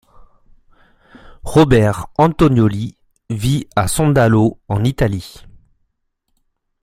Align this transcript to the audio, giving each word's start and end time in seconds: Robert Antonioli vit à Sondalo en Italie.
Robert 1.43 2.07
Antonioli 2.17 2.97
vit 3.29 3.67
à 3.75 3.87
Sondalo 3.87 4.59
en 4.67 4.83
Italie. 4.83 5.45